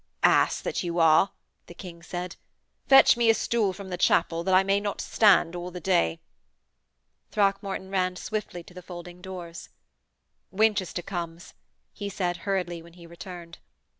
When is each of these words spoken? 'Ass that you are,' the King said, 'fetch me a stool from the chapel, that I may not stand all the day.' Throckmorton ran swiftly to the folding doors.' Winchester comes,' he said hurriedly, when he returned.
'Ass 0.23 0.61
that 0.61 0.81
you 0.81 0.97
are,' 0.97 1.29
the 1.67 1.75
King 1.75 2.01
said, 2.01 2.35
'fetch 2.87 3.15
me 3.15 3.29
a 3.29 3.35
stool 3.35 3.71
from 3.71 3.89
the 3.89 3.99
chapel, 3.99 4.43
that 4.43 4.55
I 4.55 4.63
may 4.63 4.79
not 4.79 4.99
stand 4.99 5.55
all 5.55 5.69
the 5.69 5.79
day.' 5.79 6.19
Throckmorton 7.29 7.91
ran 7.91 8.15
swiftly 8.15 8.63
to 8.63 8.73
the 8.73 8.81
folding 8.81 9.21
doors.' 9.21 9.69
Winchester 10.59 11.03
comes,' 11.03 11.53
he 11.93 12.09
said 12.09 12.37
hurriedly, 12.37 12.81
when 12.81 12.93
he 12.93 13.05
returned. 13.05 13.59